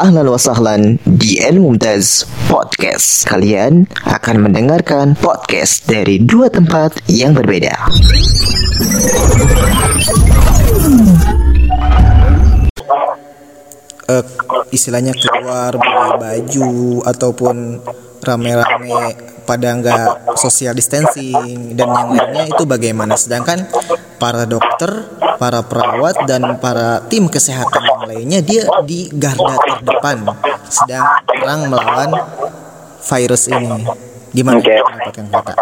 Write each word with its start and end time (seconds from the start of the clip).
Ahlan 0.00 0.32
wa 0.32 0.40
sahlan 0.40 0.96
di 1.04 1.36
El 1.44 1.60
Mumtaz 1.60 2.24
Podcast. 2.48 3.28
Kalian 3.28 3.84
akan 4.08 4.48
mendengarkan 4.48 5.12
podcast 5.12 5.84
dari 5.84 6.16
dua 6.16 6.48
tempat 6.48 7.04
yang 7.04 7.36
berbeda. 7.36 7.76
uh, 14.08 14.24
istilahnya 14.72 15.12
keluar 15.14 15.76
beli 15.76 16.10
baju 16.16 16.72
ataupun 17.06 17.56
rame-rame 18.20 19.16
pada 19.48 19.68
nggak 19.74 20.36
social 20.38 20.76
distancing 20.76 21.74
dan 21.74 21.90
yang 21.90 22.10
lainnya 22.14 22.44
itu 22.54 22.62
bagaimana 22.68 23.18
sedangkan 23.18 23.66
para 24.20 24.44
dokter, 24.46 25.10
para 25.40 25.64
perawat 25.64 26.28
dan 26.28 26.60
para 26.60 27.02
tim 27.08 27.26
kesehatan 27.26 27.82
yang 27.82 28.02
lainnya 28.06 28.40
dia 28.44 28.64
di 28.84 29.08
garda 29.10 29.56
terdepan 29.58 30.28
sedang 30.68 31.04
perang 31.26 31.60
melawan 31.66 32.10
virus 33.00 33.48
ini. 33.50 33.82
Gimana 34.30 34.62
Kang 35.10 35.26
Fata? 35.34 35.54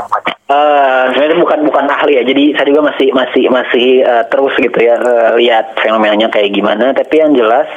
Eh, 0.49 1.03
sebenarnya 1.13 1.45
bukan 1.45 1.61
bukan 1.69 1.85
ahli 1.93 2.17
ya, 2.17 2.25
jadi 2.25 2.57
saya 2.57 2.73
juga 2.73 2.89
masih 2.89 3.13
masih 3.13 3.45
masih 3.53 3.89
eh, 4.01 4.25
terus 4.33 4.57
gitu 4.57 4.81
ya 4.81 4.97
eh, 4.97 5.31
lihat 5.37 5.77
fenomenanya 5.77 6.33
kayak 6.33 6.57
gimana. 6.57 6.89
Tapi 6.97 7.21
yang 7.21 7.37
jelas 7.37 7.69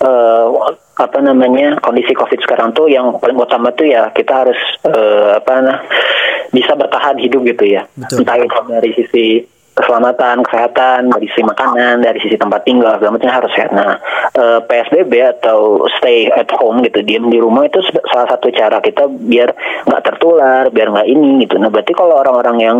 eh, 0.00 0.44
apa 0.98 1.18
namanya 1.22 1.78
kondisi 1.78 2.10
COVID 2.10 2.42
sekarang 2.42 2.74
tuh 2.74 2.90
yang 2.90 3.14
paling 3.22 3.38
utama 3.38 3.70
tuh 3.70 3.86
ya 3.86 4.10
kita 4.10 4.42
harus 4.42 4.58
eh, 4.82 5.30
apa 5.38 5.54
nah, 5.62 5.78
bisa 6.50 6.74
bertahan 6.74 7.16
hidup 7.22 7.46
gitu 7.46 7.78
ya. 7.78 7.86
Betul. 7.94 8.26
Entah 8.26 8.36
itu 8.42 8.58
dari 8.66 8.90
sisi 8.98 9.26
keselamatan, 9.78 10.42
kesehatan, 10.42 11.14
dari 11.14 11.30
sisi 11.30 11.46
makanan, 11.46 12.02
dari 12.02 12.18
sisi 12.18 12.34
tempat 12.34 12.66
tinggal, 12.66 12.98
segala 12.98 13.14
macam 13.14 13.30
harus 13.30 13.52
sehat. 13.54 13.70
Nah, 13.70 13.94
eh, 14.34 14.58
PSBB 14.66 15.22
atau 15.38 15.86
stay 16.02 16.26
at 16.34 16.50
home 16.58 16.82
gitu, 16.82 16.98
diam 17.06 17.30
di 17.30 17.38
rumah 17.38 17.70
itu 17.70 17.78
salah 18.10 18.26
satu 18.26 18.50
cara 18.50 18.82
kita 18.82 19.06
biar 19.06 19.54
nggak 19.86 20.02
tertular, 20.02 20.66
biar 20.74 20.90
nggak 20.90 21.06
ini 21.06 21.46
gitu. 21.46 21.62
Nah, 21.62 21.70
berarti 21.70 21.94
kalau 21.94 22.18
orang-orang 22.18 22.58
yang 22.58 22.76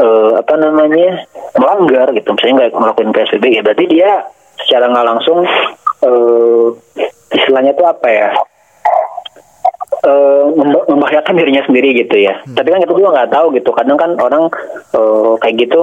eh, 0.00 0.32
apa 0.40 0.54
namanya 0.56 1.28
melanggar 1.60 2.08
gitu, 2.16 2.32
misalnya 2.32 2.54
nggak 2.64 2.72
melakukan 2.72 3.12
PSBB, 3.12 3.44
ya 3.52 3.60
berarti 3.60 3.84
dia 3.84 4.10
secara 4.64 4.88
nggak 4.88 5.06
langsung 5.12 5.44
eh, 6.02 6.66
istilahnya 7.34 7.72
tuh 7.76 7.86
apa 7.86 8.08
ya? 8.08 8.30
memba- 10.56 10.88
membahayakan 10.88 11.36
dirinya 11.36 11.62
sendiri 11.68 11.92
gitu 11.92 12.16
ya. 12.16 12.40
Tapi 12.48 12.68
kan 12.72 12.80
kita 12.80 12.96
juga 12.96 13.20
nggak 13.20 13.32
tahu 13.36 13.46
gitu. 13.52 13.70
Kadang 13.76 13.98
kan 14.00 14.10
orang 14.16 14.48
eh, 14.96 15.32
kayak 15.44 15.56
gitu 15.68 15.80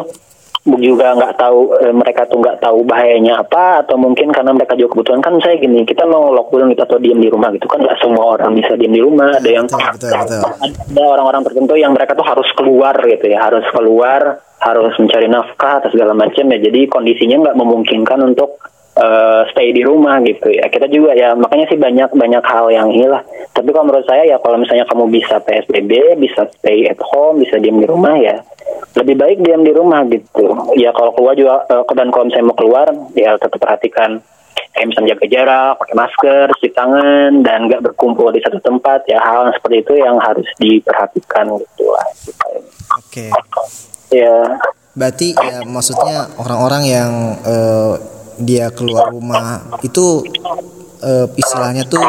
juga 0.75 1.15
nggak 1.15 1.39
tahu 1.39 1.71
mereka 1.95 2.27
tuh 2.27 2.43
nggak 2.43 2.59
tahu 2.59 2.83
bahayanya 2.83 3.39
apa 3.39 3.87
atau 3.87 3.95
mungkin 3.95 4.35
karena 4.35 4.51
mereka 4.51 4.75
juga 4.75 4.99
kebutuhan 4.99 5.23
kan 5.23 5.39
saya 5.39 5.55
gini 5.55 5.87
kita 5.87 6.03
mau 6.03 6.27
lockdown 6.35 6.75
gitu 6.75 6.83
atau 6.83 6.99
diam 6.99 7.23
di 7.23 7.31
rumah 7.31 7.55
gitu 7.55 7.71
kan 7.71 7.79
nggak 7.79 7.95
semua 8.03 8.35
orang 8.35 8.51
bisa 8.51 8.75
diam 8.75 8.91
di 8.91 8.99
rumah 8.99 9.31
ada 9.39 9.47
yang 9.47 9.63
Betul, 9.63 9.79
betul, 9.95 10.11
betul. 10.11 10.43
ada 10.91 11.03
orang-orang 11.07 11.41
tertentu 11.47 11.73
yang 11.79 11.95
mereka 11.95 12.19
tuh 12.19 12.27
harus 12.27 12.49
keluar 12.51 12.99
gitu 12.99 13.25
ya 13.31 13.47
harus 13.47 13.63
keluar 13.71 14.43
harus 14.59 14.93
mencari 14.99 15.27
nafkah 15.31 15.79
atau 15.79 15.89
segala 15.95 16.11
macam 16.11 16.43
ya 16.51 16.59
jadi 16.59 16.79
kondisinya 16.91 17.37
nggak 17.47 17.57
memungkinkan 17.63 18.19
untuk 18.27 18.59
eh, 18.97 19.41
stay 19.53 19.69
di 19.71 19.85
rumah 19.85 20.17
gitu 20.25 20.49
ya. 20.49 20.65
Kita 20.67 20.89
juga 20.89 21.13
ya 21.13 21.37
makanya 21.37 21.69
sih 21.69 21.79
banyak 21.79 22.09
banyak 22.17 22.43
hal 22.43 22.65
yang 22.73 22.89
hilang 22.89 23.23
tapi 23.57 23.73
kalau 23.73 23.89
menurut 23.89 24.05
saya 24.05 24.21
ya 24.29 24.37
kalau 24.37 24.61
misalnya 24.61 24.85
kamu 24.85 25.09
bisa 25.09 25.41
psbb 25.41 26.13
bisa 26.21 26.45
stay 26.61 26.85
at 26.85 27.01
home 27.01 27.41
bisa 27.41 27.57
diam 27.57 27.81
di 27.81 27.89
rumah 27.89 28.13
ya 28.13 28.37
lebih 28.93 29.17
baik 29.17 29.37
diam 29.45 29.61
di 29.61 29.73
rumah 29.73 30.05
gitu. 30.09 30.53
Ya 30.77 30.89
kalau 30.93 31.13
keluar 31.13 31.33
juga 31.37 31.65
eh, 31.69 31.93
dan 31.93 32.09
kalau 32.09 32.29
misalnya 32.29 32.49
mau 32.49 32.57
keluar 32.57 32.87
ya 33.13 33.37
tetap 33.37 33.57
perhatikan 33.61 34.21
kayak 34.73 34.93
misalnya 34.93 35.17
jaga 35.17 35.25
jarak, 35.29 35.73
pakai 35.81 35.95
masker, 35.97 36.45
cuci 36.53 36.69
tangan, 36.73 37.31
dan 37.41 37.65
nggak 37.65 37.81
berkumpul 37.81 38.29
di 38.29 38.41
satu 38.41 38.61
tempat. 38.61 39.05
Ya 39.09 39.21
hal 39.21 39.53
seperti 39.57 39.85
itu 39.85 39.93
yang 40.01 40.17
harus 40.21 40.45
diperhatikan 40.57 41.45
gitu 41.61 41.85
lah. 41.89 42.05
Oke. 42.97 43.29
Ya, 44.13 44.57
Berarti 44.97 45.37
ya 45.37 45.61
maksudnya 45.61 46.29
orang-orang 46.41 46.83
yang 46.89 47.11
eh, 47.45 47.93
dia 48.37 48.69
keluar 48.69 49.09
rumah 49.09 49.65
itu 49.81 50.21
eh, 51.01 51.25
istilahnya 51.35 51.85
tuh 51.85 52.01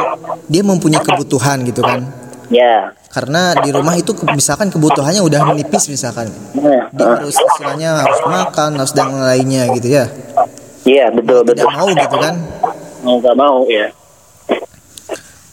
dia 0.47 0.63
mempunyai 0.65 1.01
kebutuhan 1.01 1.65
gitu 1.65 1.81
kan. 1.81 2.05
ya, 2.49 2.93
Karena 3.09 3.57
di 3.57 3.73
rumah 3.73 3.97
itu 3.97 4.13
misalkan 4.33 4.69
kebutuhannya 4.69 5.21
udah 5.25 5.41
menipis 5.49 5.89
misalkan. 5.89 6.29
nah, 6.55 6.89
Dia 6.93 7.07
harus 7.19 7.37
istilahnya 7.37 8.05
harus 8.05 8.21
makan, 8.25 8.71
harus 8.77 8.93
dan 8.93 9.09
lainnya 9.13 9.69
gitu 9.73 9.89
ya. 9.89 10.05
iya 10.85 11.09
betul 11.09 11.45
Tidak 11.45 11.65
betul. 11.65 11.73
mau 11.73 11.89
gitu 11.89 12.17
kan. 12.17 12.35
Mau 13.05 13.15
nggak 13.21 13.37
mau 13.37 13.59
ya. 13.69 13.87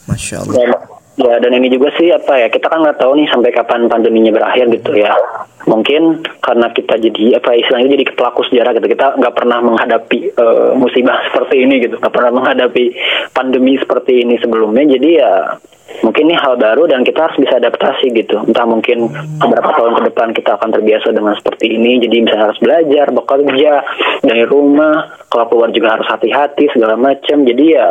Masya 0.05 0.35
Allah. 0.45 0.84
Ya 1.15 1.39
dan 1.39 1.55
ini 1.55 1.71
juga 1.71 1.95
sih 1.95 2.11
apa 2.11 2.35
ya 2.35 2.51
kita 2.51 2.67
kan 2.67 2.83
nggak 2.83 2.99
tahu 2.99 3.15
nih 3.15 3.31
sampai 3.31 3.55
kapan 3.55 3.87
pandeminya 3.87 4.35
berakhir 4.35 4.67
gitu 4.67 4.99
ya. 4.99 5.15
Mungkin 5.63 6.27
karena 6.43 6.67
kita 6.75 6.99
jadi 6.99 7.39
apa 7.39 7.55
istilahnya 7.55 7.95
jadi 7.95 8.05
pelaku 8.11 8.43
sejarah 8.51 8.75
gitu. 8.75 8.91
Kita 8.91 9.15
nggak 9.15 9.31
pernah 9.31 9.63
menghadapi 9.63 10.19
eh, 10.35 10.71
musibah 10.75 11.23
seperti 11.31 11.63
ini 11.63 11.87
gitu. 11.87 11.95
Nggak 12.03 12.13
pernah 12.13 12.31
menghadapi 12.35 12.85
pandemi 13.31 13.79
seperti 13.79 14.27
ini 14.27 14.35
sebelumnya. 14.43 14.83
Jadi 14.91 15.09
ya 15.15 15.55
mungkin 16.03 16.27
ini 16.27 16.35
hal 16.35 16.59
baru 16.59 16.91
dan 16.91 17.07
kita 17.07 17.31
harus 17.31 17.39
bisa 17.39 17.63
adaptasi 17.63 18.11
gitu. 18.11 18.43
Entah 18.43 18.67
mungkin 18.67 19.07
beberapa 19.39 19.71
tahun 19.71 19.95
ke 19.95 20.01
depan 20.11 20.27
kita 20.35 20.59
akan 20.59 20.69
terbiasa 20.75 21.15
dengan 21.15 21.31
seperti 21.39 21.79
ini. 21.79 22.03
Jadi 22.03 22.15
misalnya 22.27 22.51
harus 22.51 22.59
belajar 22.59 23.07
bekerja 23.15 23.71
dari 24.19 24.43
rumah 24.43 25.23
kalau 25.35 25.51
keluar 25.51 25.69
juga 25.69 25.99
harus 25.99 26.07
hati-hati 26.07 26.71
segala 26.71 26.95
macam 26.95 27.43
jadi 27.43 27.65
ya 27.75 27.87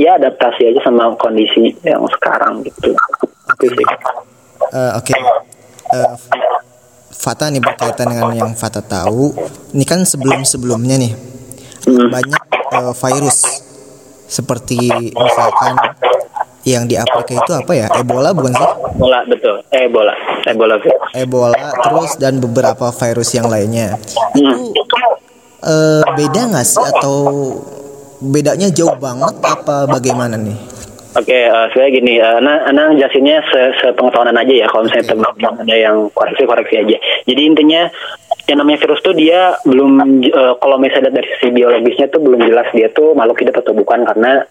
ya 0.00 0.10
adaptasi 0.16 0.72
aja 0.72 0.80
sama 0.80 1.12
kondisi 1.20 1.76
yang 1.84 2.00
sekarang 2.08 2.64
gitu 2.64 2.96
Itu 3.60 3.66
sih. 3.68 3.86
Eh, 4.72 4.92
Oke. 4.96 5.12
Eh, 5.92 6.12
Fata 7.12 7.52
nih 7.52 7.60
berkaitan 7.60 8.08
dengan 8.08 8.32
yang 8.32 8.50
Fata 8.52 8.80
tahu. 8.80 9.36
Ini 9.72 9.84
kan 9.84 10.02
sebelum-sebelumnya 10.02 10.96
nih 10.96 11.12
Hmm. 11.86 12.10
banyak 12.10 12.42
eh, 12.72 12.92
virus 12.98 13.38
seperti 14.26 14.90
misalkan 15.14 15.78
yang 16.66 16.82
di 16.82 16.98
Afrika 16.98 17.38
itu 17.38 17.52
apa 17.54 17.72
ya 17.78 17.86
Ebola 17.94 18.34
bukan 18.34 18.50
sih 18.50 18.68
bola 18.98 19.22
betul 19.22 19.62
eh 19.70 19.86
bola 19.86 20.10
eh 20.42 20.50
bola 20.50 20.82
virus. 20.82 21.14
Ebola 21.14 21.54
terus 21.78 22.18
dan 22.18 22.42
beberapa 22.42 22.90
virus 22.90 23.38
yang 23.38 23.46
lainnya 23.46 23.94
Hmm. 24.34 24.74
Eh, 25.64 26.02
beda 26.04 26.40
nggak 26.52 26.66
sih 26.68 26.84
atau 26.84 27.16
bedanya 28.20 28.68
jauh 28.68 28.92
banget 29.00 29.34
apa 29.40 29.88
bagaimana 29.88 30.36
nih 30.36 30.76
Oke, 31.16 31.32
eh, 31.32 31.64
sebenarnya 31.72 31.92
gini, 31.96 32.12
uh, 32.20 32.36
Ana, 32.36 32.68
Ana 32.68 32.92
jelasinnya 32.92 33.40
se 33.48 33.72
sepengetahuan 33.80 34.36
aja 34.36 34.52
ya, 34.52 34.68
kalau 34.68 34.84
misalnya 34.84 35.16
teman-teman 35.16 35.64
ada 35.64 35.76
yang 35.80 36.12
koreksi-koreksi 36.12 36.76
aja. 36.76 36.96
Jadi 37.24 37.40
intinya 37.40 37.88
yang 38.44 38.60
namanya 38.60 38.84
virus 38.84 39.00
tuh 39.00 39.16
dia 39.16 39.56
belum, 39.64 39.96
eh, 40.28 40.54
kalau 40.60 40.76
misalnya 40.76 41.16
dari 41.16 41.24
sisi 41.32 41.56
biologisnya 41.56 42.12
tuh 42.12 42.20
belum 42.20 42.44
jelas 42.44 42.68
dia 42.76 42.92
tuh 42.92 43.16
makhluk 43.16 43.40
hidup 43.40 43.56
atau 43.64 43.72
bukan 43.72 44.04
karena 44.04 44.44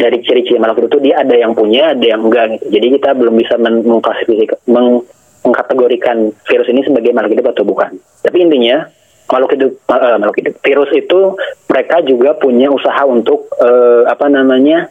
dari 0.00 0.16
ciri-ciri 0.24 0.56
makhluk 0.56 0.88
hidup 0.88 0.90
tuh 0.96 1.02
dia 1.04 1.14
ada 1.20 1.34
yang 1.36 1.52
punya, 1.52 1.92
ada 1.92 2.06
yang 2.08 2.24
enggak 2.24 2.56
gitu. 2.56 2.64
Jadi 2.72 2.86
kita 2.96 3.08
belum 3.12 3.34
bisa 3.36 3.54
men- 3.60 3.84
mengklasifikasi, 3.84 4.64
meng- 4.64 5.04
mengkategorikan 5.44 6.32
virus 6.48 6.68
ini 6.72 6.88
sebagai 6.88 7.12
makhluk 7.12 7.36
hidup 7.36 7.52
atau 7.52 7.68
bukan. 7.68 8.00
Tapi 8.24 8.48
intinya 8.48 8.88
makhluk 9.28 9.50
hidup, 9.54 9.72
eh, 9.92 10.16
makhluk 10.16 10.38
hidup, 10.40 10.54
virus 10.64 10.90
itu 10.96 11.20
mereka 11.68 11.96
juga 12.02 12.30
punya 12.34 12.72
usaha 12.72 13.02
untuk 13.04 13.52
eh, 13.60 14.02
apa 14.08 14.26
namanya 14.32 14.88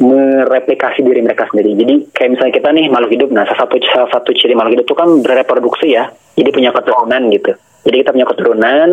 mereplikasi 0.00 1.04
diri 1.04 1.20
mereka 1.20 1.44
sendiri. 1.52 1.76
Jadi 1.76 1.94
kayak 2.12 2.30
misalnya 2.36 2.54
kita 2.56 2.68
nih 2.72 2.86
makhluk 2.88 3.12
hidup, 3.12 3.28
nah 3.36 3.44
salah 3.44 3.68
satu 3.68 3.76
salah 3.84 4.10
satu 4.12 4.30
ciri 4.32 4.56
makhluk 4.56 4.80
hidup 4.80 4.86
itu 4.88 4.96
kan 4.96 5.08
bereproduksi 5.20 5.88
ya. 5.92 6.08
Jadi 6.36 6.48
punya 6.52 6.72
keturunan 6.72 7.22
gitu. 7.32 7.52
Jadi 7.84 7.96
kita 8.04 8.10
punya 8.16 8.28
keturunan 8.28 8.88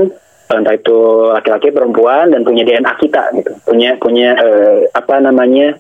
entah 0.47 0.75
itu 0.79 0.97
laki-laki 1.35 1.75
perempuan 1.75 2.31
dan 2.31 2.47
punya 2.47 2.64
DNA 2.64 2.94
kita 3.00 3.35
gitu. 3.35 3.52
Punya 3.68 4.00
punya 4.00 4.35
eh, 4.35 4.88
apa 4.91 5.19
namanya 5.19 5.75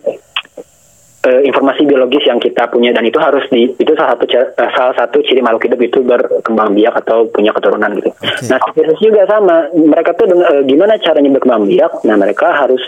eh, 1.27 1.41
informasi 1.43 1.83
biologis 1.83 2.23
yang 2.23 2.39
kita 2.39 2.71
punya 2.71 2.95
dan 2.95 3.03
itu 3.03 3.19
harus 3.19 3.43
di 3.51 3.67
itu 3.75 3.91
salah 3.93 4.15
satu 4.15 4.25
eh, 4.31 4.71
salah 4.71 4.95
satu 4.95 5.19
ciri 5.27 5.43
makhluk 5.43 5.67
hidup 5.67 5.79
itu 5.83 5.99
berkembang 6.07 6.71
biak 6.71 6.95
atau 7.03 7.27
punya 7.27 7.51
keturunan 7.51 7.91
gitu. 7.99 8.09
Oke. 8.15 8.47
Nah 8.47 8.59
virus 8.71 8.99
juga 9.03 9.21
sama 9.27 9.67
mereka 9.75 10.15
tuh 10.15 10.31
eh, 10.31 10.63
gimana 10.63 10.95
caranya 10.97 11.35
berkembang 11.35 11.67
biak? 11.67 12.07
Nah 12.07 12.15
mereka 12.15 12.47
harus 12.55 12.81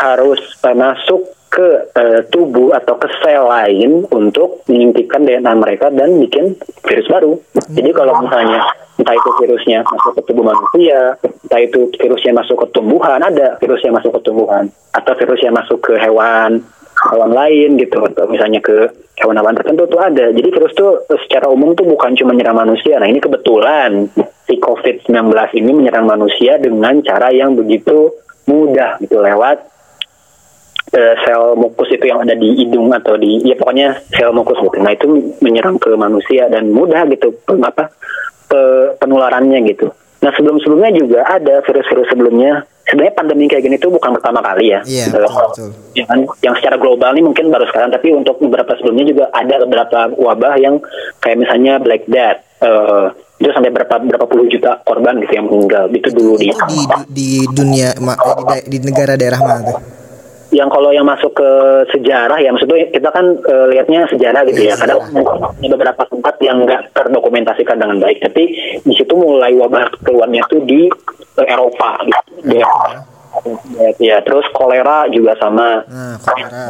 harus 0.00 0.40
eh, 0.64 0.76
masuk 0.76 1.36
ke 1.48 1.68
eh, 1.96 2.20
tubuh 2.28 2.76
atau 2.76 2.96
ke 3.00 3.08
sel 3.24 3.48
lain 3.48 4.04
untuk 4.12 4.64
menyuntikkan 4.68 5.24
DNA 5.24 5.52
mereka 5.56 5.88
dan 5.88 6.16
bikin 6.20 6.56
virus 6.84 7.08
baru. 7.08 7.32
Jadi 7.72 7.90
kalau 7.92 8.20
misalnya 8.20 8.60
entah 8.98 9.14
itu 9.14 9.30
virusnya 9.40 9.86
masuk 9.86 10.12
ke 10.18 10.22
tubuh 10.28 10.44
manusia, 10.44 11.14
entah 11.22 11.60
itu 11.62 11.88
virusnya 11.96 12.32
masuk 12.34 12.56
ke 12.60 12.66
tumbuhan, 12.74 13.22
ada 13.22 13.56
virusnya 13.62 13.94
masuk 13.94 14.10
ke 14.18 14.20
tumbuhan, 14.26 14.68
atau 14.92 15.12
virusnya 15.14 15.50
masuk 15.54 15.78
ke 15.80 15.94
hewan, 15.96 16.60
hewan 17.12 17.30
lain 17.30 17.78
gitu, 17.78 18.02
atau 18.02 18.26
misalnya 18.26 18.58
ke 18.58 18.90
hewan-hewan 19.18 19.54
tertentu 19.58 19.86
tuh 19.90 20.00
ada. 20.00 20.30
Jadi 20.30 20.48
virus 20.48 20.72
tuh 20.74 21.02
eh, 21.10 21.20
secara 21.26 21.50
umum 21.50 21.74
tuh 21.74 21.86
bukan 21.86 22.14
cuma 22.14 22.34
menyerang 22.34 22.58
manusia. 22.58 22.98
Nah 22.98 23.10
ini 23.10 23.18
kebetulan 23.18 24.10
si 24.46 24.54
COVID-19 24.56 25.12
ini 25.58 25.70
menyerang 25.74 26.06
manusia 26.06 26.56
dengan 26.56 27.02
cara 27.02 27.34
yang 27.34 27.58
begitu 27.58 28.14
mudah 28.48 28.96
gitu 29.02 29.20
lewat 29.20 29.60
eh, 30.96 31.14
sel 31.26 31.58
mukus 31.58 31.92
itu 31.92 32.08
yang 32.08 32.24
ada 32.24 32.32
di 32.32 32.64
hidung 32.64 32.94
atau 32.94 33.18
di 33.20 33.44
ya 33.44 33.58
pokoknya 33.58 34.08
sel 34.14 34.32
mukus 34.32 34.56
gitu. 34.62 34.78
Nah 34.80 34.94
itu 34.94 35.36
menyerang 35.44 35.76
ke 35.76 35.92
manusia 35.98 36.48
dan 36.48 36.72
mudah 36.72 37.04
gitu 37.12 37.34
apa 37.60 37.92
pe- 38.48 38.96
penularannya 38.96 39.60
gitu. 39.68 39.92
Nah 40.24 40.30
sebelum-sebelumnya 40.34 40.92
juga 40.96 41.20
ada 41.28 41.60
virus-virus 41.62 42.08
sebelumnya. 42.10 42.64
Sebenarnya 42.88 43.14
pandemi 43.14 43.44
kayak 43.44 43.62
gini 43.62 43.76
tuh 43.76 43.92
bukan 43.92 44.10
pertama 44.12 44.40
kali 44.40 44.72
ya. 44.72 44.80
Iya, 44.82 45.04
Eh, 45.06 45.12
betul, 45.14 45.44
betul. 45.46 45.70
ya 45.92 46.04
kan? 46.04 46.18
yang 46.40 46.54
secara 46.56 46.76
global 46.76 47.12
nih 47.12 47.20
mungkin 47.20 47.44
baru 47.48 47.64
sekarang 47.66 47.90
tapi 47.90 48.08
untuk 48.10 48.40
beberapa 48.40 48.72
sebelumnya 48.74 49.04
juga 49.04 49.24
ada 49.30 49.60
beberapa 49.60 49.98
wabah 50.10 50.54
yang 50.56 50.80
kayak 51.18 51.36
misalnya 51.38 51.76
Black 51.76 52.06
Death 52.06 52.40
eh, 52.58 53.06
itu 53.38 53.50
sampai 53.50 53.70
berapa 53.70 53.94
berapa 54.00 54.24
puluh 54.24 54.48
juta 54.48 54.80
korban 54.82 55.20
gitu 55.20 55.32
yang 55.32 55.46
meninggal 55.46 55.84
itu 55.90 56.08
dulu 56.10 56.34
di 56.34 56.48
Itu 56.48 56.64
di 56.66 56.80
di 57.08 57.28
dunia 57.46 57.88
ma- 58.00 58.18
eh, 58.50 58.64
di, 58.64 58.72
di 58.72 58.78
negara 58.82 59.14
daerah 59.14 59.38
mana 59.38 59.60
tuh? 59.62 59.78
Yang 60.48 60.72
kalau 60.72 60.88
yang 60.88 61.04
masuk 61.04 61.36
ke 61.36 61.50
sejarah 61.92 62.40
ya 62.40 62.48
maksudnya 62.48 62.88
kita 62.88 63.08
kan 63.12 63.36
eh, 63.36 63.66
lihatnya 63.74 64.08
sejarah 64.08 64.42
gitu 64.48 64.60
ya. 64.64 64.74
Kadang 64.80 65.04
ada 65.12 65.66
beberapa 65.68 66.02
tempat 66.08 66.34
yang 66.40 66.64
nggak 66.64 66.96
terdokumentasikan 66.96 67.76
dengan 67.76 68.00
baik. 68.00 68.24
Tapi 68.24 68.44
di 68.80 68.94
situ 68.96 69.12
mulai 69.12 69.52
wabah 69.52 69.92
keluarnya 70.00 70.44
tuh 70.48 70.64
di 70.64 70.88
eh, 71.36 71.46
Eropa 71.46 72.00
gitu. 72.08 72.32
Ya, 72.56 72.66
ya 74.00 74.16
terus 74.24 74.48
kolera 74.56 75.04
juga 75.12 75.36
sama. 75.36 75.84
Nah, 75.84 76.16
kolera. 76.24 76.64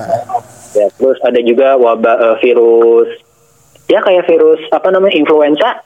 Ya, 0.74 0.86
terus 0.98 1.18
ada 1.22 1.40
juga 1.40 1.78
wabah 1.78 2.16
eh, 2.18 2.36
virus. 2.42 3.08
Ya 3.88 4.02
kayak 4.04 4.26
virus 4.26 4.60
apa 4.74 4.90
namanya 4.90 5.16
influenza 5.16 5.80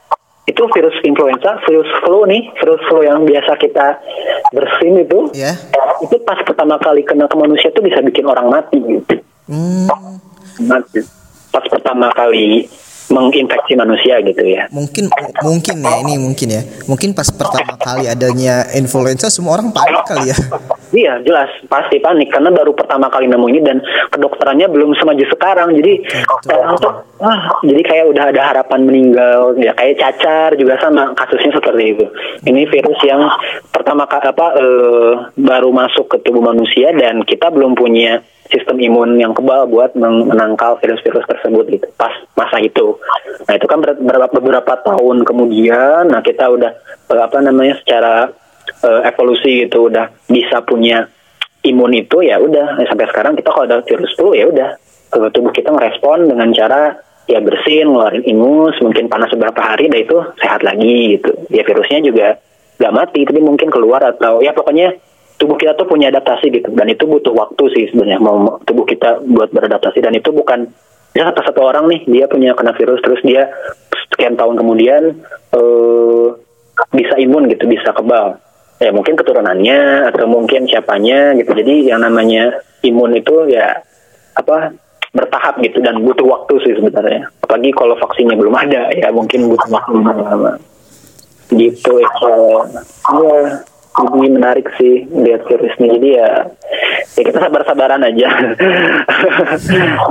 itu 0.63 0.71
virus 0.79 0.95
influenza, 1.03 1.59
virus 1.67 1.91
flu 2.07 2.23
nih, 2.23 2.55
virus 2.55 2.79
flu 2.87 3.03
yang 3.03 3.27
biasa 3.27 3.59
kita 3.59 3.99
bersin 4.55 4.95
itu, 5.03 5.27
Ya. 5.35 5.59
itu 5.99 6.15
pas 6.23 6.39
pertama 6.47 6.79
kali 6.79 7.03
kena 7.03 7.27
ke 7.27 7.35
manusia 7.35 7.75
tuh 7.75 7.83
bisa 7.83 7.99
bikin 7.99 8.23
orang 8.31 8.47
mati 8.47 8.79
gitu. 8.79 9.19
Hmm, 9.51 9.91
Mati. 10.63 11.03
Pas 11.51 11.67
pertama 11.67 12.15
kali 12.15 12.71
menginfeksi 13.13 13.77
manusia 13.77 14.25
gitu 14.25 14.41
ya. 14.41 14.65
mungkin 14.73 15.13
mungkin 15.45 15.77
ya 15.85 15.95
ini 16.01 16.15
mungkin 16.17 16.49
ya. 16.49 16.63
Mungkin 16.89 17.13
pas 17.13 17.29
pertama 17.29 17.77
kali 17.77 18.09
adanya 18.09 18.65
influenza 18.73 19.29
semua 19.29 19.61
orang 19.61 19.71
panik 19.71 20.03
kali 20.09 20.33
ya. 20.33 20.37
Iya 20.93 21.25
jelas 21.25 21.49
pasti 21.73 21.97
panik 22.01 22.29
karena 22.29 22.53
baru 22.53 22.77
pertama 22.77 23.09
kali 23.09 23.25
nemu 23.25 23.47
ini 23.49 23.61
dan 23.65 23.81
kedokterannya 24.13 24.69
belum 24.69 24.93
semaju 24.97 25.25
sekarang 25.33 25.73
jadi 25.81 25.93
orang 26.53 26.77
tuh 26.77 26.93
ah 27.25 27.49
jadi 27.65 27.81
kayak 27.81 28.07
udah 28.13 28.25
ada 28.29 28.43
harapan 28.45 28.81
meninggal 28.85 29.57
ya 29.57 29.73
kayak 29.73 29.97
cacar 29.97 30.53
juga 30.61 30.77
sama 30.85 31.17
kasusnya 31.17 31.57
seperti 31.57 31.97
itu 31.97 32.05
ini 32.45 32.69
virus 32.69 33.01
yang 33.09 33.25
pertama 33.73 34.05
apa 34.05 34.47
eh, 34.61 35.13
baru 35.41 35.73
masuk 35.73 36.13
ke 36.13 36.17
tubuh 36.29 36.45
manusia 36.45 36.93
dan 36.93 37.25
kita 37.25 37.49
belum 37.49 37.73
punya 37.73 38.21
sistem 38.53 38.77
imun 38.79 39.17
yang 39.17 39.33
kebal 39.33 39.65
buat 39.67 39.97
men- 39.97 40.29
menangkal 40.29 40.77
virus-virus 40.79 41.25
tersebut 41.25 41.65
gitu 41.73 41.89
pas 41.97 42.13
masa 42.37 42.61
itu. 42.61 43.01
Nah 43.49 43.55
itu 43.57 43.67
kan 43.67 43.81
ber- 43.81 43.99
beberapa 43.99 44.29
beberapa 44.37 44.73
tahun 44.85 45.25
kemudian 45.25 46.13
nah 46.13 46.21
kita 46.21 46.53
udah 46.53 46.71
eh, 47.11 47.23
apa 47.25 47.41
namanya 47.41 47.81
secara 47.81 48.29
eh, 48.85 49.01
evolusi 49.09 49.67
gitu 49.67 49.89
udah 49.89 50.13
bisa 50.29 50.61
punya 50.63 51.09
imun 51.65 51.97
itu 51.97 52.21
ya 52.23 52.39
udah. 52.39 52.79
Ya, 52.79 52.87
sampai 52.87 53.09
sekarang 53.09 53.35
kita 53.35 53.49
kalau 53.51 53.67
ada 53.67 53.81
virus 53.83 54.13
flu 54.15 54.37
ya 54.37 54.47
udah. 54.53 54.69
Eh, 55.17 55.29
tubuh 55.33 55.51
kita 55.51 55.73
ngerespon 55.73 56.29
dengan 56.29 56.53
cara 56.53 57.01
ya 57.31 57.39
bersin 57.41 57.89
ngeluarin 57.89 58.27
imus 58.27 58.77
mungkin 58.83 59.07
panas 59.09 59.31
beberapa 59.33 59.63
hari 59.63 59.89
dan 59.89 60.05
itu 60.05 60.19
sehat 60.39 60.61
lagi 60.61 61.17
gitu. 61.17 61.33
Ya 61.49 61.65
virusnya 61.65 62.05
juga 62.05 62.29
nggak 62.83 62.95
mati 62.95 63.21
tapi 63.23 63.41
mungkin 63.41 63.71
keluar 63.71 64.03
atau 64.03 64.43
ya 64.43 64.51
pokoknya 64.51 65.12
tubuh 65.43 65.59
kita 65.59 65.75
tuh 65.75 65.91
punya 65.91 66.15
adaptasi 66.15 66.55
gitu. 66.55 66.71
Dan 66.71 66.87
itu 66.95 67.03
butuh 67.03 67.35
waktu 67.35 67.67
sih 67.75 67.91
sebenarnya. 67.91 68.23
Mau 68.23 68.63
tubuh 68.63 68.87
kita 68.87 69.19
buat 69.27 69.51
beradaptasi. 69.51 69.99
Dan 69.99 70.15
itu 70.15 70.31
bukan 70.31 70.71
ya 71.19 71.27
satu 71.27 71.43
satu 71.43 71.61
orang 71.67 71.91
nih 71.91 72.01
dia 72.07 72.25
punya 72.31 72.55
kena 72.55 72.71
virus 72.79 73.03
terus 73.03 73.19
dia 73.27 73.51
sekian 74.15 74.39
tahun 74.39 74.57
kemudian 74.63 75.03
eh 75.53 76.27
bisa 76.95 77.19
imun 77.19 77.51
gitu 77.51 77.67
bisa 77.67 77.91
kebal. 77.91 78.39
Ya 78.79 78.95
mungkin 78.95 79.19
keturunannya 79.19 80.07
atau 80.15 80.31
mungkin 80.31 80.71
siapanya 80.71 81.35
gitu. 81.35 81.51
Jadi 81.59 81.91
yang 81.91 82.07
namanya 82.07 82.63
imun 82.87 83.19
itu 83.19 83.51
ya 83.51 83.83
apa 84.39 84.71
bertahap 85.11 85.59
gitu. 85.59 85.83
Dan 85.83 86.07
butuh 86.07 86.23
waktu 86.23 86.55
sih 86.63 86.79
sebenarnya. 86.79 87.27
Apalagi 87.43 87.75
kalau 87.75 87.99
vaksinnya 87.99 88.39
belum 88.39 88.55
ada 88.55 88.95
ya 88.95 89.11
mungkin 89.11 89.51
butuh 89.51 89.75
waktu. 89.75 89.99
Yang 89.99 90.23
lama 90.23 90.53
gitu 91.51 91.99
ya. 91.99 92.11
Ya 93.11 93.43
jadi 93.93 94.29
menarik 94.33 94.67
sih 94.81 95.05
lihat 95.13 95.45
virus 95.45 95.77
ini 95.77 95.89
jadi 96.01 96.09
ya 96.17 96.31
ya 97.17 97.23
kita 97.29 97.39
sabar-sabaran 97.39 98.03
aja. 98.05 98.29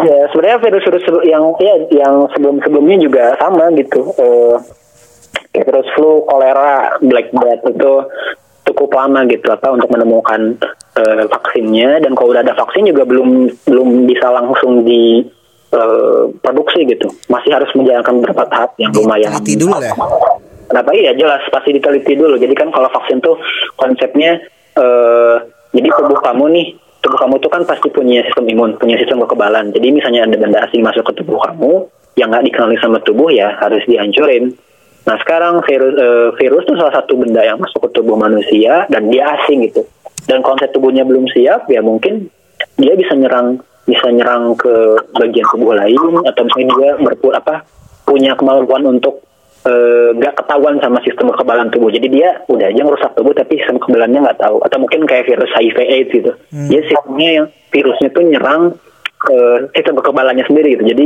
Ya 0.01 0.29
sebenarnya 0.33 0.59
virus-virus 0.61 1.05
yang 1.25 1.53
ya 1.61 1.75
yang 1.93 2.29
sebelum-sebelumnya 2.33 2.97
juga 3.01 3.23
sama 3.37 3.69
gitu. 3.77 4.13
Eh, 4.17 4.55
kayak 5.53 5.65
virus 5.67 5.89
flu, 5.93 6.25
kolera, 6.25 6.97
black 7.01 7.29
death 7.33 7.63
itu 7.69 7.93
cukup 8.71 8.89
lama 8.93 9.25
gitu 9.29 9.49
apa 9.49 9.67
untuk 9.73 9.89
menemukan 9.89 10.57
eh, 10.97 11.23
vaksinnya. 11.29 12.01
Dan 12.01 12.17
kalau 12.17 12.33
udah 12.33 12.41
ada 12.45 12.57
vaksin 12.57 12.89
juga 12.89 13.05
belum 13.05 13.49
belum 13.65 13.89
bisa 14.09 14.29
langsung 14.29 14.85
di 14.85 15.25
eh, 15.73 16.23
produksi 16.41 16.85
gitu. 16.85 17.09
Masih 17.29 17.51
harus 17.53 17.69
menjalankan 17.77 18.21
beberapa 18.21 18.43
tahap 18.49 18.71
yang 18.81 18.93
lumayan 18.93 19.29
Diteliti 19.37 19.53
dulu 19.57 19.77
ya. 19.81 19.93
Kenapa 20.71 20.95
iya 20.95 21.11
jelas 21.11 21.43
pasti 21.51 21.75
diteliti 21.75 22.15
dulu. 22.15 22.39
Jadi 22.39 22.55
kan 22.55 22.71
kalau 22.71 22.87
vaksin 22.87 23.19
tuh 23.19 23.35
konsepnya 23.75 24.39
eh 24.79 25.35
jadi 25.75 25.87
tubuh 25.91 26.19
kamu 26.23 26.45
nih, 26.55 26.67
tubuh 27.03 27.19
kamu 27.19 27.35
tuh 27.43 27.51
kan 27.51 27.67
pasti 27.67 27.91
punya 27.91 28.23
sistem 28.23 28.47
imun, 28.47 28.79
punya 28.79 28.95
sistem 28.95 29.19
kekebalan. 29.27 29.75
Jadi 29.75 29.87
misalnya 29.91 30.23
ada 30.23 30.35
benda 30.39 30.63
asing 30.63 30.79
masuk 30.79 31.11
ke 31.11 31.19
tubuh 31.19 31.43
kamu 31.43 31.91
yang 32.15 32.31
nggak 32.31 32.47
dikenali 32.47 32.79
sama 32.79 33.03
tubuh 33.03 33.27
ya 33.27 33.51
harus 33.59 33.83
dihancurin. 33.83 34.55
Nah 35.03 35.19
sekarang 35.19 35.59
virus 35.67 35.93
eh, 35.99 36.29
virus 36.39 36.63
tuh 36.63 36.79
salah 36.79 36.95
satu 36.95 37.19
benda 37.19 37.43
yang 37.43 37.59
masuk 37.59 37.91
ke 37.91 37.99
tubuh 37.99 38.15
manusia 38.15 38.87
dan 38.87 39.11
dia 39.11 39.27
asing 39.43 39.67
gitu. 39.67 39.83
Dan 40.23 40.39
konsep 40.39 40.71
tubuhnya 40.71 41.03
belum 41.03 41.27
siap 41.35 41.67
ya 41.67 41.83
mungkin 41.83 42.31
dia 42.79 42.95
bisa 42.95 43.11
nyerang 43.11 43.59
bisa 43.83 44.07
nyerang 44.07 44.55
ke 44.55 44.71
bagian 45.19 45.47
tubuh 45.51 45.75
lain 45.75 45.99
atau 46.23 46.41
misalnya 46.47 46.67
dia 46.79 46.89
berpura 47.01 47.43
apa 47.43 47.65
punya 48.05 48.37
kemampuan 48.37 48.85
untuk 48.87 49.25
eh, 49.65 50.09
nggak 50.17 50.33
ketahuan 50.41 50.81
sama 50.81 50.97
sistem 51.05 51.29
kekebalan 51.33 51.69
tubuh. 51.69 51.89
Jadi 51.93 52.07
dia 52.09 52.41
udah 52.49 52.67
aja 52.69 52.81
ngerusak 52.81 53.11
tubuh 53.13 53.33
tapi 53.33 53.61
sistem 53.61 53.77
kekebalannya 53.77 54.19
nggak 54.25 54.39
tahu. 54.41 54.57
Atau 54.65 54.77
mungkin 54.81 55.05
kayak 55.05 55.27
virus 55.29 55.51
HIV 55.53 55.77
AIDS 55.77 56.11
gitu. 56.11 56.31
Dia 56.69 56.81
sistemnya 56.85 57.29
yang 57.41 57.45
virusnya 57.69 58.09
tuh 58.13 58.23
nyerang 58.25 58.61
eh, 59.29 59.57
sistem 59.77 59.95
kekebalannya 60.01 60.45
sendiri 60.49 60.77
gitu. 60.77 60.83
Jadi 60.89 61.05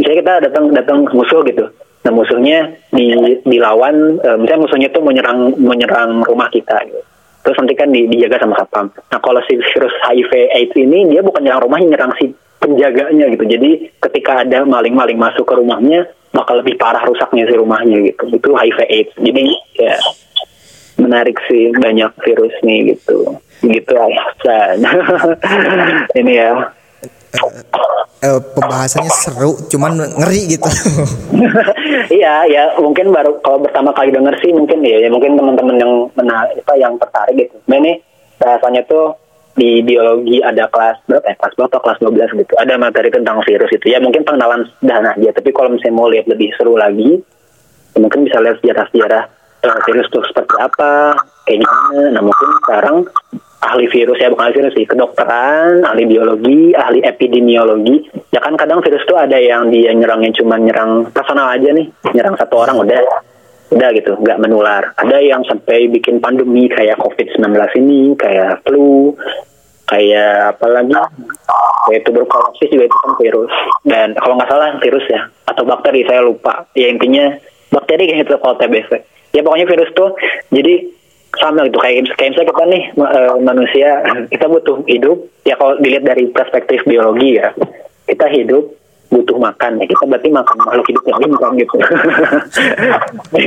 misalnya 0.00 0.18
kita 0.20 0.34
datang 0.50 0.64
datang 0.74 0.96
ke 1.06 1.14
musuh 1.14 1.42
gitu. 1.46 1.70
Nah 2.04 2.12
musuhnya 2.12 2.76
di, 2.92 3.16
dilawan, 3.48 4.20
eh, 4.20 4.36
misalnya 4.36 4.62
musuhnya 4.68 4.88
tuh 4.92 5.00
menyerang 5.00 5.56
menyerang 5.56 6.20
rumah 6.26 6.52
kita 6.52 6.76
gitu. 6.84 7.00
Terus 7.44 7.56
nanti 7.60 7.74
kan 7.76 7.92
di- 7.92 8.08
dijaga 8.08 8.40
sama 8.40 8.56
satpam. 8.56 8.88
Nah 8.88 9.20
kalau 9.20 9.40
si 9.44 9.56
virus 9.56 9.94
HIV 10.08 10.32
AIDS 10.52 10.74
ini 10.80 11.12
dia 11.12 11.20
bukan 11.20 11.44
nyerang 11.44 11.64
rumahnya, 11.64 11.96
nyerang 11.96 12.12
si 12.16 12.32
penjaganya 12.60 13.26
gitu. 13.32 13.44
Jadi 13.44 13.70
ketika 14.00 14.42
ada 14.42 14.64
maling-maling 14.64 15.18
masuk 15.18 15.44
ke 15.46 15.54
rumahnya, 15.56 16.08
bakal 16.34 16.60
lebih 16.60 16.74
parah 16.76 17.02
rusaknya 17.06 17.46
si 17.46 17.54
rumahnya 17.54 17.96
gitu. 18.10 18.24
Itu 18.34 18.50
HIV 18.54 18.78
AIDS. 18.90 19.14
Jadi 19.18 19.44
ya 19.78 19.96
menarik 20.98 21.38
sih 21.46 21.70
banyak 21.74 22.10
virus 22.22 22.54
nih 22.62 22.94
gitu. 22.94 23.38
Gitu 23.62 23.94
Ahsan. 23.94 24.82
ini 26.20 26.32
ya. 26.34 26.50
Eh, 28.24 28.40
pembahasannya 28.56 29.12
seru, 29.12 29.52
cuman 29.68 30.00
ngeri 30.00 30.56
gitu. 30.56 30.70
iya, 32.18 32.46
ya 32.48 32.72
mungkin 32.80 33.12
baru 33.12 33.36
kalau 33.44 33.60
pertama 33.60 33.92
kali 33.92 34.14
denger 34.14 34.32
sih 34.40 34.54
mungkin 34.54 34.80
ya, 34.80 35.04
ya 35.04 35.08
mungkin 35.12 35.36
teman-teman 35.36 35.76
yang 35.76 35.92
mena 36.16 36.48
apa 36.48 36.74
yang 36.80 36.96
tertarik 36.96 37.36
gitu. 37.36 37.56
Nah 37.68 37.76
ini 37.84 38.00
bahasanya 38.40 38.86
tuh 38.88 39.12
di 39.54 39.86
biologi 39.86 40.42
ada 40.42 40.66
kelas 40.66 41.06
berapa 41.06 41.26
ya? 41.30 41.34
Kelas 41.38 41.54
berapa 41.54 41.76
kelas 41.78 41.98
12 42.02 42.40
gitu. 42.42 42.52
Ada 42.58 42.74
materi 42.74 43.08
tentang 43.14 43.38
virus 43.46 43.70
itu. 43.70 43.86
Ya 43.86 44.02
mungkin 44.02 44.26
pengenalan 44.26 44.66
sederhana 44.78 45.14
aja, 45.14 45.30
tapi 45.30 45.50
kalau 45.54 45.70
misalnya 45.74 45.94
mau 45.94 46.10
lihat 46.10 46.26
lebih 46.26 46.50
seru 46.58 46.74
lagi, 46.74 47.22
ya 47.94 47.98
mungkin 48.02 48.26
bisa 48.26 48.42
lihat 48.42 48.58
sejarah-sejarah 48.60 49.24
eh, 49.62 49.78
virus 49.86 50.06
itu 50.10 50.18
seperti 50.26 50.54
apa, 50.58 51.14
kayak 51.46 51.58
gimana. 51.62 52.04
Nah 52.18 52.22
mungkin 52.26 52.48
sekarang 52.66 52.96
ahli 53.64 53.86
virus 53.88 54.18
ya 54.20 54.28
bukan 54.28 54.44
ahli 54.50 54.56
virus 54.58 54.74
sih, 54.74 54.86
kedokteran, 54.90 55.86
ahli 55.86 56.02
biologi, 56.04 56.74
ahli 56.74 57.00
epidemiologi. 57.06 58.10
Ya 58.34 58.42
kan 58.42 58.58
kadang 58.58 58.82
virus 58.82 59.06
tuh 59.06 59.16
ada 59.16 59.38
yang 59.38 59.70
dia 59.70 59.94
nyerangnya 59.94 60.34
cuma 60.34 60.58
nyerang 60.58 61.08
personal 61.14 61.54
aja 61.54 61.70
nih, 61.70 61.86
nyerang 62.10 62.34
satu 62.34 62.58
orang 62.58 62.82
udah 62.82 63.00
udah 63.74 63.90
gitu, 63.94 64.12
nggak 64.22 64.40
menular. 64.40 64.94
Ada 64.96 65.18
yang 65.20 65.42
sampai 65.44 65.90
bikin 65.90 66.22
pandemi 66.22 66.70
kayak 66.70 66.98
COVID-19 67.02 67.44
ini, 67.82 68.14
kayak 68.14 68.62
flu, 68.62 69.12
kayak 69.90 70.56
apa 70.56 70.66
lagi, 70.70 70.94
kayak 71.90 72.02
tuberkulosis 72.06 72.70
juga 72.70 72.86
itu 72.86 72.96
kan 73.02 73.12
virus. 73.18 73.54
Dan 73.82 74.08
kalau 74.16 74.38
nggak 74.38 74.50
salah 74.50 74.78
virus 74.78 75.06
ya, 75.10 75.20
atau 75.50 75.62
bakteri 75.66 76.06
saya 76.06 76.22
lupa. 76.22 76.64
Ya 76.78 76.88
intinya 76.88 77.34
bakteri 77.74 78.08
kayak 78.08 78.30
itu 78.30 78.38
kalau 78.38 78.56
TBC. 78.56 78.90
Ya 79.34 79.42
pokoknya 79.42 79.66
virus 79.66 79.90
tuh, 79.98 80.14
jadi 80.54 80.94
sama 81.34 81.66
gitu 81.66 81.78
kayak 81.82 82.14
kayak 82.14 82.30
misalnya 82.34 82.50
kita 82.54 82.64
nih 82.70 82.84
eh, 82.94 83.34
manusia 83.42 83.88
kita 84.30 84.46
butuh 84.46 84.86
hidup 84.86 85.18
ya 85.42 85.58
kalau 85.58 85.74
dilihat 85.82 86.06
dari 86.06 86.30
perspektif 86.30 86.86
biologi 86.86 87.42
ya 87.42 87.50
kita 88.06 88.26
hidup 88.30 88.70
butuh 89.14 89.38
makan 89.38 89.78
ya. 89.78 89.86
Kita 89.86 90.02
berarti 90.10 90.28
makan 90.34 90.56
makhluk 90.66 90.86
hidup 90.90 91.04
yang 91.06 91.18
lain 91.22 91.32
kan 91.38 91.52
gitu. 91.54 91.76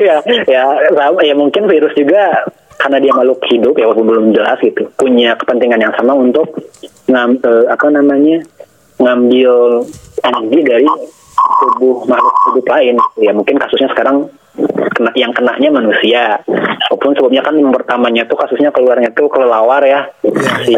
Ya 0.07 0.24
ya 0.47 0.63
sama 0.95 1.19
ya 1.24 1.36
mungkin 1.36 1.67
virus 1.67 1.91
juga 1.95 2.47
karena 2.77 2.97
dia 3.03 3.12
makhluk 3.12 3.41
hidup 3.50 3.74
ya 3.75 3.89
walaupun 3.89 4.07
belum 4.07 4.25
jelas 4.31 4.57
gitu 4.62 4.88
punya 4.95 5.33
kepentingan 5.36 5.81
yang 5.81 5.93
sama 5.97 6.13
untuk 6.13 6.53
ngam, 7.09 7.41
eh, 7.41 7.65
apa 7.67 7.88
namanya 7.89 8.38
ngambil 9.01 9.83
energi 10.21 10.59
dari 10.62 10.88
tubuh 11.62 12.05
makhluk 12.05 12.36
hidup 12.51 12.65
lain 12.69 12.95
ya 13.17 13.31
mungkin 13.33 13.57
kasusnya 13.57 13.89
sekarang 13.91 14.29
kena 14.97 15.12
yang 15.13 15.31
kenanya 15.33 15.69
manusia. 15.69 16.41
Walaupun 16.89 17.13
sebelumnya 17.13 17.45
kan 17.45 17.53
yang 17.53 17.69
pertamanya 17.69 18.24
tuh 18.25 18.38
kasusnya 18.39 18.74
keluarnya 18.74 19.13
tuh 19.13 19.29
kelelawar 19.29 19.86
ya. 19.86 20.09
Si, 20.65 20.74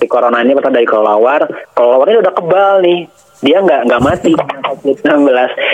si 0.00 0.06
corona 0.08 0.40
ini 0.40 0.56
pertama 0.56 0.80
dari 0.80 0.88
kelelawar. 0.88 1.44
Kelelawar 1.76 2.06
ini 2.08 2.18
udah 2.24 2.32
kebal 2.32 2.74
nih 2.80 2.98
dia 3.42 3.58
nggak 3.58 3.90
nggak 3.90 4.02
mati 4.02 4.32
dengan 4.32 4.60
COVID-19 4.70 5.26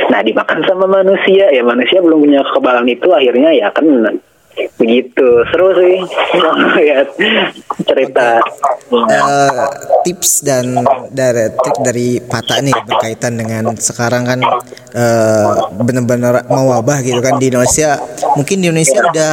nah 0.09 0.21
dimakan 0.25 0.61
sama 0.65 0.87
manusia 0.89 1.53
ya 1.53 1.63
manusia 1.63 2.01
belum 2.01 2.25
punya 2.25 2.41
kekebalan 2.43 2.87
itu 2.89 3.09
akhirnya 3.13 3.51
ya 3.55 3.69
kan 3.71 3.87
begitu 4.75 5.29
seru 5.55 5.71
sih 5.79 6.03
lihat 6.83 7.09
cerita 7.89 8.43
Eh, 8.89 9.65
tips 10.01 10.41
dan 10.49 10.81
dari 11.13 11.53
trik 11.53 11.77
dari 11.85 12.09
Pata 12.25 12.57
nih 12.57 12.73
berkaitan 12.89 13.37
dengan 13.37 13.77
sekarang 13.77 14.25
kan 14.25 14.41
eh, 14.97 15.49
benar-benar 15.77 16.49
mewabah 16.49 17.05
gitu 17.05 17.21
kan 17.21 17.37
di 17.37 17.53
Indonesia. 17.53 18.01
Mungkin 18.33 18.65
di 18.65 18.73
Indonesia 18.73 19.05
udah 19.05 19.33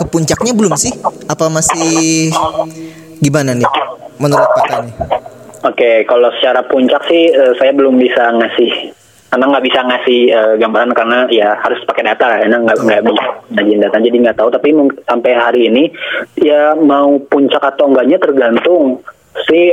ke 0.00 0.04
puncaknya 0.08 0.56
belum 0.56 0.72
sih? 0.80 0.96
Apa 1.28 1.52
masih 1.52 2.32
gimana 3.20 3.52
nih 3.52 3.68
menurut 4.16 4.48
Pata 4.56 4.76
nih? 4.88 4.94
Oke, 5.64 6.04
kalau 6.04 6.28
secara 6.36 6.60
puncak 6.68 7.08
sih 7.08 7.32
eh, 7.32 7.52
saya 7.56 7.72
belum 7.72 7.96
bisa 7.96 8.36
ngasih 8.36 8.92
karena 9.32 9.50
nggak 9.50 9.64
bisa 9.66 9.80
ngasih 9.82 10.20
eh, 10.30 10.54
gambaran 10.60 10.92
karena 10.94 11.18
ya 11.32 11.56
harus 11.58 11.80
pakai 11.88 12.04
data 12.06 12.28
lah, 12.28 12.38
karena 12.44 12.58
nggak 12.62 12.78
nggak 12.84 13.02
bisa 13.02 13.24
ngajin 13.56 13.80
data 13.80 13.96
jadi 13.98 14.16
nggak 14.28 14.38
tahu. 14.38 14.48
Tapi 14.52 14.68
sampai 15.08 15.32
hari 15.32 15.60
ini 15.72 15.84
ya 16.38 16.76
mau 16.76 17.16
puncak 17.32 17.64
atau 17.64 17.88
enggaknya 17.88 18.20
tergantung 18.20 19.00
si 19.48 19.72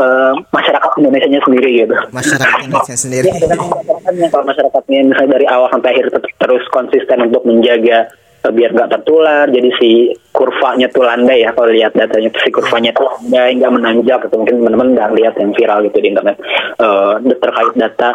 eh, 0.00 0.32
masyarakat 0.48 0.90
Indonesia 0.96 1.44
sendiri 1.44 1.70
gitu. 1.84 1.96
Masyarakat 2.08 2.58
Indonesia 2.72 2.96
sendiri. 2.96 3.28
Ya, 3.28 3.36
masyarakatnya. 3.36 4.26
kalau 4.32 4.44
masyarakatnya 4.48 4.98
misalnya 5.12 5.30
dari 5.36 5.46
awal 5.46 5.68
sampai 5.68 5.88
akhir 5.92 6.06
terus 6.40 6.64
konsisten 6.72 7.18
untuk 7.20 7.44
menjaga 7.44 8.08
biar 8.50 8.74
nggak 8.74 8.90
tertular 8.90 9.46
jadi 9.46 9.70
si 9.78 10.10
kurvanya 10.34 10.90
tuh 10.90 11.06
landai 11.06 11.46
ya 11.46 11.54
kalau 11.54 11.70
lihat 11.70 11.94
datanya 11.94 12.32
si 12.42 12.50
kurvanya 12.50 12.90
tuh 12.90 13.06
landai 13.06 13.54
nggak 13.54 13.72
menanjak 13.72 14.18
gitu. 14.26 14.34
Mungkin 14.34 14.56
teman-teman 14.58 14.88
nggak 14.98 15.10
lihat 15.14 15.34
yang 15.38 15.54
viral 15.54 15.78
gitu 15.86 15.98
di 16.02 16.08
internet. 16.10 16.36
Eh, 16.80 17.14
terkait 17.38 17.74
data 17.78 18.10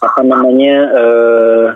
apa 0.00 0.20
namanya 0.24 0.76
eh, 0.96 1.66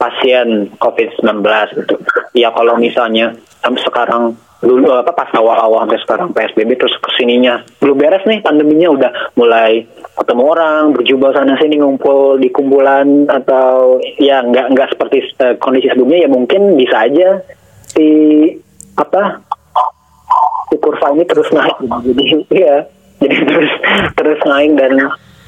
pasien 0.00 0.72
COVID-19 0.80 1.44
gitu. 1.84 1.94
Ya 2.32 2.48
kalau 2.56 2.80
misalnya 2.80 3.36
sampai 3.60 3.82
sekarang 3.84 4.22
dulu 4.64 4.96
apa 4.96 5.12
pas 5.12 5.28
awal-awal 5.36 5.84
sampai 5.84 6.00
sekarang 6.00 6.28
PSBB 6.32 6.80
terus 6.80 6.96
ke 6.96 7.10
sininya 7.20 7.60
belum 7.84 8.00
beres 8.00 8.24
nih 8.24 8.40
pandeminya 8.40 8.88
udah 8.96 9.10
mulai 9.36 9.84
ketemu 10.14 10.42
orang 10.46 10.82
berjubel 10.94 11.34
sana 11.34 11.58
sini 11.58 11.82
ngumpul 11.82 12.38
di 12.38 12.46
kumpulan 12.54 13.26
atau 13.26 13.98
ya 14.22 14.46
nggak 14.46 14.70
nggak 14.70 14.88
seperti 14.94 15.18
eh, 15.42 15.54
kondisi 15.58 15.90
sebelumnya 15.90 16.24
ya 16.24 16.28
mungkin 16.30 16.78
bisa 16.78 16.96
aja 17.10 17.42
si 17.90 18.06
apa 18.94 19.42
si 20.70 20.76
kurva 20.78 21.10
ini 21.14 21.26
terus 21.26 21.50
naik. 21.50 21.76
Jadi 21.82 22.24
ya 22.54 22.86
jadi 23.18 23.36
terus 23.42 23.72
terus 24.14 24.40
naik 24.46 24.78
dan 24.78 24.92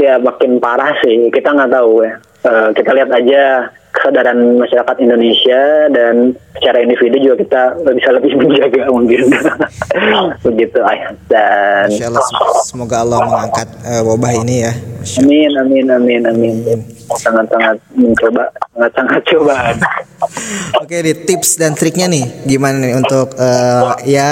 ya 0.03 0.19
makin 0.19 0.59
parah 0.59 0.99
sih. 1.03 1.31
Kita 1.31 1.55
nggak 1.55 1.71
tahu 1.71 2.03
ya. 2.03 2.15
Eh, 2.47 2.69
kita 2.75 2.91
lihat 2.95 3.11
aja 3.15 3.43
kesadaran 3.97 4.39
masyarakat 4.61 4.97
Indonesia 5.01 5.89
dan 5.89 6.37
secara 6.61 6.85
individu 6.85 7.17
juga 7.33 7.37
kita 7.41 7.63
bisa 7.97 8.11
lebih 8.13 8.33
menjaga 8.41 8.83
mungkin. 8.93 9.23
Begitu 10.47 10.79
ayah. 10.85 11.11
Dan 11.33 11.89
Insya 11.89 12.13
Allah 12.13 12.25
semoga 12.63 12.97
Allah 13.01 13.19
mengangkat 13.25 13.69
eh, 13.89 14.03
wabah 14.05 14.33
ini 14.45 14.57
ya. 14.69 14.73
Amin 15.25 15.53
amin 15.57 15.87
amin 15.89 16.23
amin. 16.29 16.55
Sangat 17.17 17.47
sangat 17.49 17.77
mencoba 17.95 18.45
sangat 18.75 18.93
sangat 18.99 19.23
cobaan 19.31 19.77
Oke, 20.83 20.97
di 21.07 21.13
tips 21.15 21.61
dan 21.61 21.73
triknya 21.79 22.11
nih, 22.11 22.25
gimana 22.45 22.83
nih 22.83 22.95
untuk 22.99 23.37
eh, 23.39 23.85
ya 24.11 24.31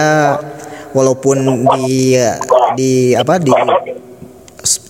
walaupun 0.94 1.66
di 1.78 2.18
di 2.74 3.14
apa 3.14 3.38
di 3.38 3.52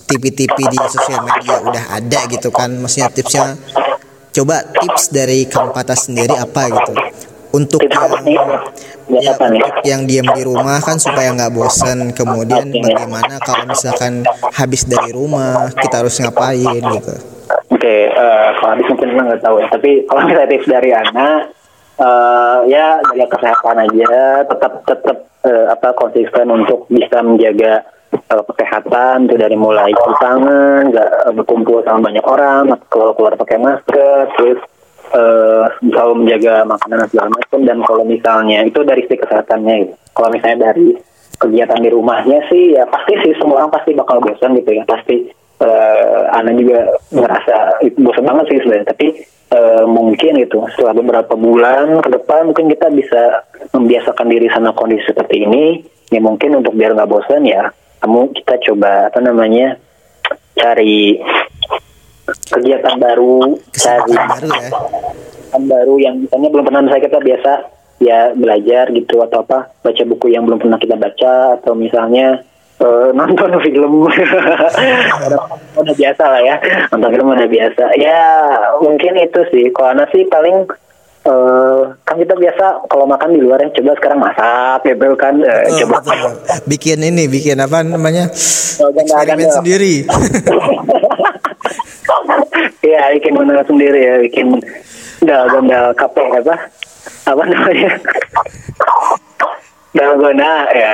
TV-TV 0.05 0.57
di 0.69 0.77
sosial 0.85 1.21
media 1.25 1.59
udah 1.65 1.85
ada 1.97 2.19
gitu 2.29 2.49
kan, 2.53 2.69
maksudnya 2.77 3.09
tipsnya 3.09 3.57
coba 4.35 4.67
tips 4.67 5.15
dari 5.15 5.47
Kang 5.47 5.71
Pata 5.71 5.95
sendiri 5.95 6.35
apa 6.35 6.67
gitu? 6.67 6.93
Untuk 7.55 7.79
yang 7.87 8.11
Buat 9.05 9.37
ya, 9.37 9.69
yang 9.85 10.01
diam 10.09 10.25
di 10.33 10.41
rumah 10.41 10.81
kan 10.81 10.97
supaya 10.97 11.29
nggak 11.29 11.53
bosan 11.53 12.09
kemudian 12.17 12.73
bagaimana 12.73 13.37
kalau 13.37 13.69
misalkan 13.69 14.25
habis 14.49 14.89
dari 14.89 15.13
rumah 15.13 15.69
kita 15.77 16.01
harus 16.01 16.17
ngapain 16.17 16.81
gitu? 16.81 17.13
Oke, 17.69 18.09
eh, 18.09 18.47
kalau 18.57 18.73
habis 18.73 18.89
mungkin 18.89 19.13
Ana 19.13 19.21
nggak 19.29 19.43
tahu 19.45 19.61
ya. 19.61 19.67
Tapi 19.69 20.09
kalau 20.09 20.25
misalnya 20.25 20.49
tips 20.49 20.67
dari 20.67 20.89
Ana, 20.89 21.29
eh, 22.01 22.57
ya 22.65 22.97
jaga 23.13 23.27
kesehatan 23.37 23.77
aja, 23.85 24.13
tetap 24.49 24.73
tetap 24.89 25.17
eh, 25.45 25.65
apa 25.69 25.89
konsisten 25.93 26.49
untuk 26.49 26.89
bisa 26.89 27.21
menjaga 27.21 27.85
eh, 28.17 28.43
kesehatan 28.55 29.27
itu 29.27 29.35
dari 29.35 29.55
mulai 29.55 29.91
cuci 29.91 30.15
tangan, 30.19 30.91
nggak 30.91 31.09
eh, 31.29 31.33
berkumpul 31.35 31.83
sama 31.83 32.11
banyak 32.11 32.25
orang, 32.25 32.73
keluar 32.87 33.11
keluar 33.15 33.33
pakai 33.35 33.57
masker, 33.59 34.31
terus 34.37 34.61
selalu 35.79 36.13
menjaga 36.25 36.67
makanan 36.67 37.07
segala 37.07 37.29
macam. 37.31 37.59
Dan 37.63 37.77
kalau 37.87 38.03
misalnya 38.03 38.67
itu 38.67 38.83
dari 38.83 39.05
sisi 39.07 39.15
kesehatannya, 39.15 39.75
gitu. 39.87 39.93
kalau 40.11 40.29
misalnya 40.33 40.73
dari 40.73 40.91
kegiatan 41.39 41.79
di 41.83 41.89
rumahnya 41.91 42.39
sih 42.47 42.75
ya 42.75 42.87
pasti 42.87 43.13
sih 43.23 43.33
semua 43.35 43.63
orang 43.63 43.71
pasti 43.71 43.91
bakal 43.91 44.23
bosan 44.23 44.55
gitu 44.55 44.71
ya 44.71 44.83
pasti 44.87 45.29
eh 45.55 46.21
Ana 46.35 46.51
juga 46.55 46.83
ngerasa 47.11 47.79
bosan 47.99 48.27
banget 48.27 48.45
sih 48.51 48.59
sebenarnya 48.63 48.87
tapi 48.91 49.07
eh, 49.55 49.85
mungkin 49.87 50.33
itu 50.39 50.59
setelah 50.75 50.95
beberapa 50.95 51.33
bulan 51.35 52.03
ke 52.03 52.09
depan 52.11 52.51
mungkin 52.51 52.71
kita 52.71 52.87
bisa 52.91 53.45
membiasakan 53.71 54.27
diri 54.27 54.47
sama 54.51 54.75
kondisi 54.75 55.07
seperti 55.07 55.47
ini 55.47 55.83
ya 56.11 56.19
mungkin 56.19 56.59
untuk 56.59 56.75
biar 56.75 56.95
nggak 56.95 57.11
bosan 57.11 57.47
ya 57.47 57.71
kamu 58.05 58.37
kita 58.37 58.61
coba 58.69 59.09
apa 59.09 59.17
namanya 59.17 59.81
cari 60.53 61.17
kegiatan 62.53 63.01
baru 63.01 63.57
cari 63.73 64.13
baru 64.13 64.45
ya. 64.45 64.69
yang 65.57 65.65
baru 65.65 65.95
yang 65.97 66.15
misalnya 66.21 66.49
belum 66.53 66.65
pernah 66.69 66.81
misalnya 66.85 67.05
kita 67.09 67.19
biasa 67.25 67.51
ya 67.97 68.19
belajar 68.37 68.93
gitu 68.93 69.25
atau 69.25 69.41
apa 69.41 69.73
baca 69.81 70.03
buku 70.05 70.37
yang 70.37 70.45
belum 70.45 70.61
pernah 70.61 70.77
kita 70.77 70.93
baca 70.93 71.57
atau 71.57 71.73
misalnya 71.73 72.45
eh, 72.77 73.09
nonton 73.17 73.57
film. 73.65 74.05
Udah, 75.81 75.95
biasa 75.97 76.23
lah 76.29 76.41
ya 76.45 76.55
nonton 76.93 77.09
film 77.09 77.33
udah 77.33 77.49
biasa. 77.49 77.85
Ya 77.97 78.21
mungkin 78.85 79.17
itu 79.17 79.41
sih. 79.49 79.73
Kalau 79.73 80.05
sih 80.13 80.29
paling 80.29 80.69
eh 81.25 81.81
kan 82.01 82.15
kita 82.15 82.33
biasa 82.33 82.65
kalau 82.85 83.03
makan 83.03 83.33
di 83.33 83.41
luar 83.41 83.57
ya 83.57 83.69
coba 83.71 83.91
sekarang 83.95 84.19
masak 84.21 84.79
gitu 84.85 85.09
kan 85.15 85.33
Eh, 85.35 85.65
Oh, 85.65 85.77
coba 85.81 85.97
betul. 85.99 86.31
bikin 86.67 87.01
ini 87.01 87.25
bikin 87.25 87.57
apa 87.57 87.81
namanya 87.81 88.29
Oh, 88.77 88.93
eksperimen 88.93 89.49
sendiri 89.51 90.05
Iya, 92.81 93.17
bikin 93.17 93.33
mana 93.33 93.65
sendiri 93.65 93.97
ya, 93.97 94.15
bikin 94.21 94.47
dalgona 95.19 95.89
kape 95.91 96.21
apa? 96.21 96.55
Apa 97.25 97.43
namanya? 97.43 97.97
dalgona 99.97 100.51
ya, 100.69 100.93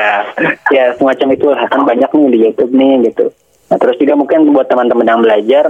ya 0.70 0.86
semacam 0.96 1.28
itu 1.30 1.48
kan 1.52 1.82
banyak 1.84 2.10
nih 2.10 2.28
di 2.30 2.38
YouTube 2.40 2.72
nih 2.72 3.12
gitu. 3.12 3.26
Nah 3.68 3.78
terus 3.78 4.00
juga 4.00 4.14
mungkin 4.16 4.48
buat 4.50 4.68
teman-teman 4.68 5.04
yang 5.04 5.20
belajar, 5.20 5.66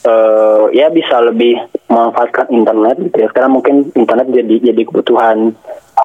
eh 0.00 0.64
ya 0.72 0.88
bisa 0.88 1.20
lebih 1.20 1.60
memanfaatkan 1.92 2.48
internet 2.48 2.96
gitu 3.04 3.16
ya. 3.20 3.28
Sekarang 3.28 3.52
mungkin 3.60 3.92
internet 3.92 4.32
jadi 4.32 4.72
jadi 4.72 4.82
kebutuhan 4.88 5.52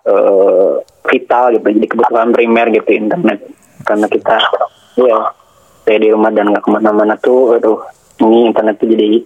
eh 0.05 0.73
vital 1.05 1.55
gitu, 1.55 1.67
jadi 1.69 1.87
kebutuhan 1.87 2.33
primer 2.33 2.67
gitu 2.73 2.89
internet 2.91 3.39
karena 3.85 4.09
kita 4.09 4.41
ya 4.97 5.31
stay 5.85 6.01
di 6.01 6.09
rumah 6.09 6.33
dan 6.33 6.49
nggak 6.49 6.65
ke 6.65 6.69
mana-mana 6.73 7.13
tuh, 7.21 7.55
aduh 7.55 7.79
ini 8.25 8.49
internet 8.49 8.81
tuh 8.81 8.89
jadi 8.89 9.21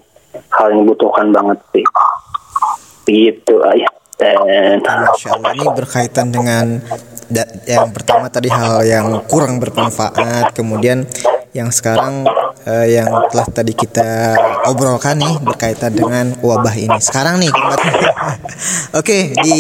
hal 0.54 0.66
yang 0.76 0.80
dibutuhkan 0.84 1.32
banget 1.32 1.60
sih. 1.72 1.86
Begitu 3.08 3.56
ayah. 3.74 3.92
Dan 4.20 4.84
Masya 4.84 5.40
Allah 5.40 5.56
ini 5.56 5.68
berkaitan 5.72 6.28
dengan 6.28 6.84
yang 7.64 7.88
pertama 7.96 8.28
tadi 8.28 8.52
hal 8.52 8.84
yang 8.84 9.24
kurang 9.32 9.64
bermanfaat 9.64 10.52
kemudian 10.52 11.08
yang 11.54 11.74
sekarang 11.74 12.30
eh, 12.66 13.00
yang 13.00 13.10
telah 13.34 13.48
tadi 13.50 13.74
kita 13.74 14.38
obrolkan 14.70 15.18
nih 15.18 15.34
berkaitan 15.42 15.98
dengan 15.98 16.38
wabah 16.46 16.78
ini 16.78 17.00
sekarang 17.02 17.42
nih 17.42 17.50
oke 19.00 19.18
di 19.42 19.60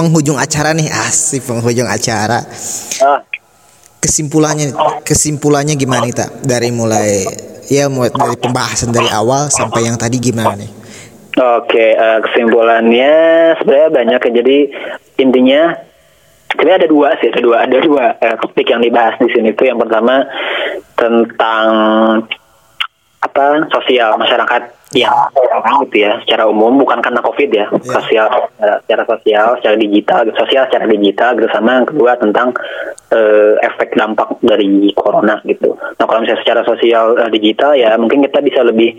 penghujung 0.00 0.40
acara 0.40 0.72
nih, 0.72 0.88
asik 0.88 1.44
penghujung 1.44 1.84
acara. 1.84 2.40
Kesimpulannya 4.00 4.72
kesimpulannya 5.04 5.76
gimana 5.76 6.08
nih, 6.08 6.16
Tak? 6.16 6.30
Dari 6.40 6.72
mulai 6.72 7.28
ya 7.68 7.92
mulai 7.92 8.08
dari 8.08 8.36
pembahasan 8.40 8.96
dari 8.96 9.12
awal 9.12 9.52
sampai 9.52 9.84
yang 9.84 10.00
tadi 10.00 10.16
gimana 10.16 10.56
nih? 10.56 10.72
Oke, 11.36 11.94
eh, 11.94 12.18
kesimpulannya 12.24 13.12
sebenarnya 13.60 13.90
banyak 13.92 14.20
ya. 14.24 14.30
Jadi 14.40 14.58
intinya 15.20 15.62
sebenarnya 16.48 16.76
ada 16.84 16.88
dua 16.88 17.08
sih, 17.20 17.28
ada 17.28 17.40
dua, 17.44 17.56
ada 17.68 17.78
dua 17.78 18.04
eh, 18.18 18.36
topik 18.40 18.66
yang 18.72 18.80
dibahas 18.80 19.20
di 19.20 19.28
sini 19.30 19.52
tuh. 19.52 19.68
Yang 19.68 19.84
pertama 19.84 20.24
tentang 21.00 21.68
apa 23.20 23.64
sosial 23.72 24.20
masyarakat. 24.20 24.76
Yang 24.90 25.14
orang 25.38 25.86
gitu 25.86 26.02
ya 26.02 26.18
secara 26.26 26.50
umum 26.50 26.82
bukan 26.82 26.98
karena 26.98 27.22
covid 27.22 27.46
ya. 27.46 27.70
Iya. 27.70 27.94
sosial 27.94 28.26
eh, 28.58 28.76
secara 28.82 29.06
sosial 29.06 29.46
secara 29.62 29.76
digital 29.78 30.20
sosial 30.34 30.66
secara 30.66 30.84
digital 30.90 31.38
gitu. 31.38 31.46
Sama 31.54 31.78
yang 31.78 31.86
kedua 31.86 32.18
tentang 32.18 32.50
eh, 33.14 33.54
efek 33.70 33.94
dampak 33.94 34.34
dari 34.42 34.90
corona 34.98 35.38
gitu. 35.46 35.78
Nah 35.78 36.04
kalau 36.10 36.26
misalnya 36.26 36.42
secara 36.42 36.60
sosial 36.66 37.14
eh, 37.22 37.30
digital 37.30 37.78
ya 37.78 37.94
mungkin 38.02 38.26
kita 38.26 38.42
bisa 38.42 38.66
lebih 38.66 38.98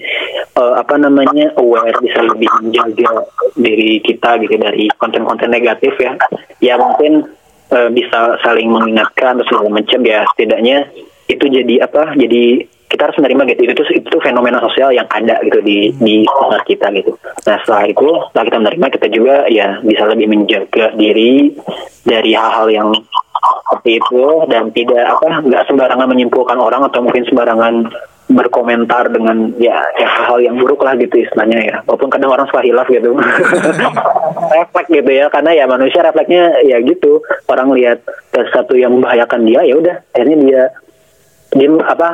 eh, 0.56 0.74
apa 0.80 0.96
namanya 0.96 1.52
aware 1.60 2.00
bisa 2.00 2.24
lebih 2.24 2.48
menjaga 2.64 3.28
diri 3.60 4.00
kita 4.00 4.40
gitu 4.48 4.56
dari 4.56 4.88
konten-konten 4.96 5.52
negatif 5.52 5.92
ya. 6.00 6.16
Ya 6.64 6.80
mungkin 6.80 7.28
eh, 7.68 7.90
bisa 7.92 8.40
saling 8.48 8.72
mengingatkan 8.72 9.44
atau 9.44 9.44
segala 9.44 9.68
macam 9.68 10.00
ya. 10.08 10.24
Setidaknya 10.32 10.88
itu 11.32 11.46
jadi 11.48 11.88
apa 11.88 12.14
jadi 12.20 12.68
kita 12.92 13.08
harus 13.08 13.18
menerima 13.24 13.42
gitu. 13.56 13.62
Itu 13.72 13.84
itu 13.96 14.08
tuh 14.12 14.20
fenomena 14.20 14.60
sosial 14.60 14.92
yang 14.92 15.08
ada 15.08 15.40
gitu 15.48 15.64
di 15.64 15.96
di 15.96 16.28
sekitar 16.28 16.62
kita 16.68 16.88
gitu. 17.00 17.12
Nah 17.48 17.58
setelah 17.64 17.84
itu 17.88 18.08
setelah 18.30 18.46
kita 18.52 18.58
menerima 18.60 18.88
kita 19.00 19.08
juga 19.08 19.36
ya 19.48 19.80
bisa 19.80 20.04
lebih 20.12 20.28
menjaga 20.28 20.92
diri 21.00 21.56
dari 22.04 22.32
hal-hal 22.36 22.68
yang 22.68 22.90
seperti 23.72 24.04
itu 24.04 24.24
dan 24.52 24.70
tidak 24.76 25.04
apa 25.08 25.42
nggak 25.48 25.64
sembarangan 25.72 26.08
menyimpulkan 26.12 26.60
orang 26.60 26.84
atau 26.92 27.00
mungkin 27.00 27.24
sembarangan 27.24 27.76
berkomentar 28.32 29.12
dengan 29.12 29.52
ya 29.60 29.76
ya 30.00 30.08
hal-hal 30.08 30.40
yang 30.40 30.56
buruk 30.60 30.84
lah 30.84 31.00
gitu 31.00 31.24
istilahnya 31.24 31.60
ya. 31.64 31.76
Walaupun 31.88 32.12
kadang 32.12 32.36
orang 32.36 32.48
suka 32.52 32.64
hilaf 32.64 32.88
gitu. 32.92 33.16
Refleks 34.52 34.92
gitu 34.92 35.12
ya 35.12 35.32
karena 35.32 35.56
ya 35.56 35.64
manusia 35.64 36.04
refleksnya 36.04 36.60
ya 36.68 36.84
gitu. 36.84 37.24
Orang 37.48 37.72
lihat 37.72 38.04
sesuatu 38.36 38.76
yang 38.76 39.00
membahayakan 39.00 39.48
dia 39.48 39.64
ya 39.64 39.76
udah 39.80 39.96
akhirnya 40.12 40.38
dia 40.44 40.62
dia 41.56 41.68
apa 41.84 42.10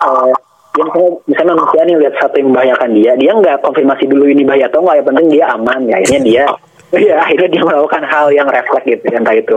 eh, 0.00 0.32
dia 0.78 0.84
misalnya, 0.86 1.12
misalnya 1.26 1.54
manusia 1.58 1.80
nih 1.82 1.96
lihat 1.98 2.12
sesuatu 2.14 2.36
yang 2.38 2.48
membahayakan 2.54 2.90
dia 2.94 3.12
dia 3.18 3.30
nggak 3.34 3.56
konfirmasi 3.66 4.04
dulu 4.06 4.24
ini 4.30 4.42
bahaya 4.46 4.70
atau 4.70 4.80
nggak 4.84 4.96
yang 5.02 5.08
penting 5.10 5.26
dia 5.34 5.44
aman 5.50 5.80
ya 5.90 5.94
akhirnya 5.98 6.20
dia 6.22 6.44
ya 7.08 7.14
akhirnya 7.20 7.48
dia 7.50 7.62
melakukan 7.66 8.02
hal 8.06 8.26
yang 8.32 8.48
refleks 8.48 8.86
gitu 8.86 9.04
entah 9.10 9.36
itu 9.36 9.56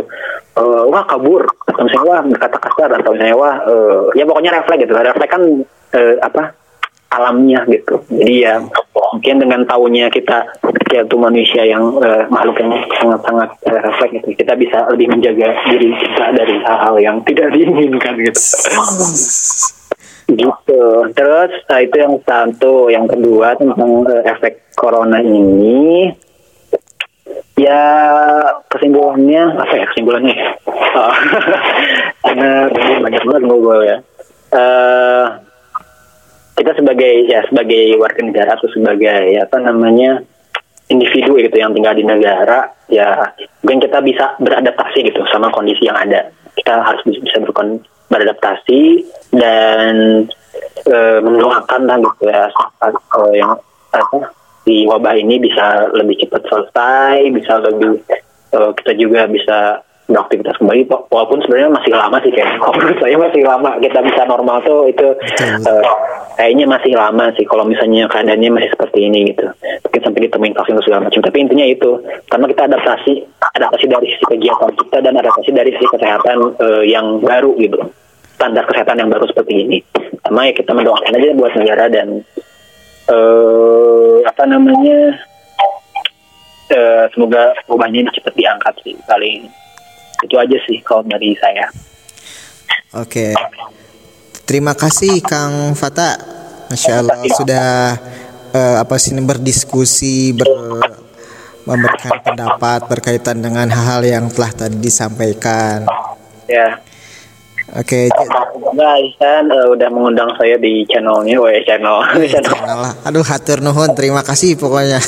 eh, 0.57 0.83
wah 0.89 1.03
kabur 1.05 1.45
atau 1.69 1.81
misalnya 1.85 2.05
wah 2.09 2.21
berkata 2.25 2.57
kasar 2.57 2.89
atau 2.91 3.11
misalnya 3.13 3.37
wah 3.37 3.55
eh, 3.63 4.01
ya 4.17 4.23
pokoknya 4.25 4.51
refleks 4.59 4.81
gitu 4.83 4.93
refleks 4.97 5.31
kan 5.31 5.43
eh, 5.95 6.15
apa 6.19 6.60
alamnya 7.11 7.67
gitu. 7.67 7.99
Jadi 8.07 8.35
ya 8.47 8.63
mungkin 8.95 9.35
dengan 9.43 9.61
tahunya 9.67 10.07
kita 10.07 10.47
yaitu 10.91 11.15
manusia 11.15 11.63
yang 11.63 11.99
eh, 12.03 12.27
makhluk 12.27 12.59
yang 12.59 12.71
sangat-sangat 12.99 13.49
eh, 13.67 13.79
refleks 13.79 14.11
gitu 14.19 14.27
kita 14.43 14.53
bisa 14.59 14.77
lebih 14.91 15.07
menjaga 15.11 15.55
diri 15.71 15.91
kita 15.95 16.25
dari 16.35 16.55
hal-hal 16.63 16.95
yang 16.99 17.17
tidak 17.27 17.51
diinginkan 17.55 18.15
gitu. 18.19 18.41
Gitu. 20.31 20.83
Terus 21.11 21.51
nah, 21.67 21.79
itu 21.83 21.95
yang 21.99 22.15
satu. 22.23 22.87
Yang 22.87 23.05
kedua 23.19 23.59
tentang 23.59 23.91
eh, 24.07 24.23
efek 24.31 24.75
corona 24.79 25.19
ini. 25.19 26.11
Ya 27.59 27.83
kesimpulannya 28.71 29.53
apa 29.59 29.73
ya 29.75 29.85
kesimpulannya? 29.91 30.35
Oh. 30.91 31.13
karena 32.31 32.69
banyak 33.01 33.21
banget 33.27 33.43
ngobrol 33.43 33.81
ya 33.83 33.97
kita 36.61 36.77
sebagai 36.77 37.25
ya 37.25 37.41
sebagai 37.49 37.97
warga 37.97 38.21
negara 38.21 38.53
atau 38.53 38.69
sebagai 38.69 39.33
ya, 39.33 39.49
apa 39.49 39.57
namanya 39.57 40.21
individu 40.93 41.41
gitu 41.41 41.57
yang 41.57 41.73
tinggal 41.73 41.97
di 41.97 42.05
negara 42.05 42.69
ya 42.85 43.33
mungkin 43.65 43.81
kita 43.81 43.97
bisa 44.05 44.37
beradaptasi 44.37 45.09
gitu 45.09 45.25
sama 45.33 45.49
kondisi 45.49 45.89
yang 45.89 45.97
ada. 45.97 46.29
Kita 46.53 46.85
harus 46.85 47.01
bisa, 47.09 47.41
berkon- 47.41 47.81
beradaptasi 48.13 49.07
dan 49.33 50.27
eh, 50.85 51.19
mendoakan 51.25 51.81
lah 51.89 51.97
gitu 51.97 52.29
ya 52.29 52.45
eh, 52.53 53.33
yang 53.33 53.57
apa 53.91 54.29
di 54.61 54.85
wabah 54.85 55.17
ini 55.17 55.41
bisa 55.41 55.89
lebih 55.97 56.21
cepat 56.21 56.45
selesai 56.45 57.25
bisa 57.33 57.57
lebih 57.57 57.97
eh, 58.53 58.71
kita 58.77 58.91
juga 58.99 59.25
bisa 59.25 59.81
beraktivitas 60.09 60.57
kembali 60.57 60.87
wa- 60.89 61.05
walaupun 61.09 61.39
sebenarnya 61.45 61.71
masih 61.71 61.93
lama 61.93 62.17
sih 62.23 62.31
kayak 62.33 62.57
kalau 62.57 62.73
menurut 62.77 62.97
saya 62.99 63.15
masih 63.17 63.41
lama. 63.45 63.69
Kita 63.79 63.99
bisa 64.01 64.21
normal 64.25 64.57
tuh 64.65 64.79
itu 64.89 65.07
eh, 65.41 65.83
kayaknya 66.37 66.65
masih 66.67 66.93
lama 66.97 67.25
sih 67.37 67.45
kalau 67.45 67.63
misalnya 67.67 68.07
keadaannya 68.09 68.49
masih 68.51 68.69
seperti 68.73 68.99
ini 69.07 69.31
gitu. 69.33 69.45
Mungkin 69.87 70.01
sampai 70.01 70.21
ditemuin 70.27 70.53
vaksin 70.57 70.73
atau 70.77 70.85
segala 70.85 71.01
macam. 71.07 71.21
Tapi 71.21 71.37
intinya 71.41 71.65
itu 71.67 71.89
karena 72.27 72.45
kita 72.49 72.61
adaptasi 72.71 73.13
adaptasi 73.59 73.85
dari 73.87 74.07
sisi 74.15 74.25
kegiatan 74.25 74.71
kita 74.73 74.97
dan 75.03 75.13
adaptasi 75.19 75.49
dari 75.53 75.71
sisi 75.75 75.87
kesehatan 75.87 76.37
eh, 76.59 76.83
yang 76.89 77.21
baru 77.21 77.55
gitu. 77.59 77.79
Standar 78.35 78.65
kesehatan 78.65 78.97
yang 79.05 79.09
baru 79.13 79.25
seperti 79.29 79.53
ini. 79.67 79.77
Sama 80.25 80.49
ya 80.49 80.53
kita 80.53 80.73
mendoakan 80.73 81.17
aja 81.17 81.35
buat 81.37 81.53
negara 81.57 81.85
dan 81.91 82.25
eh 83.11 84.17
apa 84.23 84.43
namanya 84.45 85.17
eh, 86.71 87.05
semoga 87.11 87.51
ini 87.89 88.07
cepat 88.13 88.33
diangkat 88.37 88.73
sih 88.85 88.95
paling 89.09 89.49
itu 90.21 90.35
aja 90.37 90.57
sih 90.67 90.77
kalau 90.85 91.01
dari 91.05 91.33
saya 91.37 91.69
Oke. 92.91 93.31
Terima 94.43 94.75
kasih 94.75 95.23
Kang 95.23 95.71
Fata. 95.79 96.19
Masya 96.67 96.99
Allah 96.99 97.23
sudah 97.23 97.67
eh, 98.51 98.75
apa 98.83 98.99
sih 98.99 99.15
berdiskusi 99.15 100.35
ber, 100.35 100.47
memberikan 101.63 102.19
pendapat 102.19 102.83
berkaitan 102.91 103.39
dengan 103.39 103.71
hal-hal 103.71 104.03
yang 104.03 104.25
telah 104.27 104.51
tadi 104.51 104.75
disampaikan. 104.75 105.87
ya 106.51 106.83
Oke, 107.71 108.11
Nah, 108.75 108.99
Ihsan 108.99 109.47
eh, 109.47 109.67
udah 109.71 109.87
mengundang 109.87 110.27
saya 110.35 110.59
di 110.59 110.83
channelnya, 110.91 111.39
wah 111.39 111.55
channel, 111.63 112.03
channel 112.27 112.51
channel 112.51 112.79
lah. 112.83 112.93
Aduh, 113.07 113.23
hatur 113.23 113.63
nuhun. 113.63 113.95
Terima 113.95 114.19
kasih 114.27 114.59
pokoknya. 114.59 114.99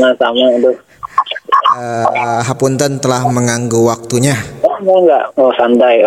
nah, 0.00 0.12
sama 0.20 0.44
Eh, 1.74 2.40
Hapunten 2.46 3.02
telah 3.02 3.26
mengganggu 3.26 3.82
waktunya. 3.82 4.38
oh, 4.62 4.78
enggak 4.78 4.98
enggak, 5.02 5.24
oh 5.34 5.50
santai. 5.58 5.98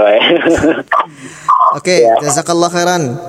Oke, 1.75 2.07
jazakallah 2.23 2.71
khairan. 2.71 3.19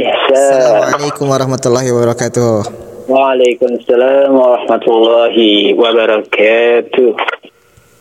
ya. 0.00 0.14
Assalamualaikum 0.32 1.28
warahmatullahi 1.28 1.92
wabarakatuh. 1.92 2.54
Waalaikumsalam 3.04 4.32
warahmatullahi 4.32 5.76
wabarakatuh. 5.76 7.08